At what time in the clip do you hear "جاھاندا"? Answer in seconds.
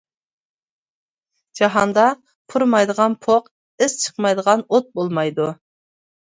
1.59-2.07